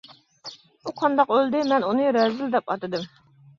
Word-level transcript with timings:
ئۇ 0.83 0.93
قانداق 1.01 1.35
ئۆلدى؟ 1.35 1.63
مەن 1.73 1.87
ئۇنى 1.91 2.09
رەزىل 2.19 2.53
دەپ 2.59 2.75
ئاتىدىم. 2.77 3.09